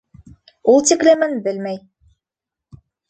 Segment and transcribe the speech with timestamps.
[0.71, 1.77] —Ул тиклемен белмәй.